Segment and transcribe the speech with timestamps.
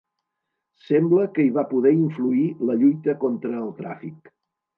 [0.85, 4.35] Sembla que hi va poder influir la lluita contra el tràfic.